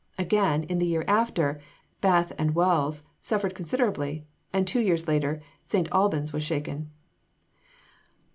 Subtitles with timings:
[0.17, 1.61] Again, in the year after,
[2.01, 5.87] Bath and Wells suffered considerably; and two years later St.
[5.91, 6.89] Albans was shaken.